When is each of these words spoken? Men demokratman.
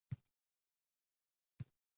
Men 0.03 0.07
demokratman. 0.09 1.87